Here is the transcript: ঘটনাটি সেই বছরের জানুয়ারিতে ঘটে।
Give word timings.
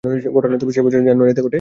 ঘটনাটি 0.35 0.63
সেই 0.71 0.83
বছরের 0.85 1.05
জানুয়ারিতে 1.05 1.41
ঘটে। 1.41 1.49